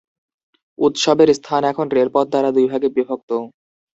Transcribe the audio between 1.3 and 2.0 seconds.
স্থান এখন